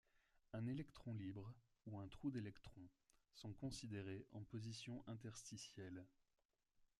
Un 0.53 0.65
électron 0.65 1.13
libre 1.13 1.53
ou 1.85 1.99
un 1.99 2.07
trou 2.07 2.31
d'électron 2.31 2.81
sont 3.35 3.53
considérés 3.53 4.25
en 4.31 4.41
position 4.41 5.03
interstitielle. 5.05 6.03